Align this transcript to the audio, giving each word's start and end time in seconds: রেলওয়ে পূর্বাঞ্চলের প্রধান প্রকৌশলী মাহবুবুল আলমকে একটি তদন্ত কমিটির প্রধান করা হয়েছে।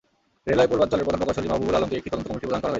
রেলওয়ে 0.49 0.69
পূর্বাঞ্চলের 0.71 1.05
প্রধান 1.05 1.19
প্রকৌশলী 1.21 1.47
মাহবুবুল 1.49 1.77
আলমকে 1.77 1.97
একটি 1.99 2.09
তদন্ত 2.11 2.27
কমিটির 2.29 2.47
প্রধান 2.47 2.59
করা 2.61 2.61
হয়েছে। 2.61 2.69